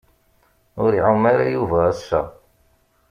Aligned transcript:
Ur 0.83 0.91
iɛum 0.93 1.23
ara 1.31 1.45
Yuba 1.53 1.77
ass-a. 1.91 2.21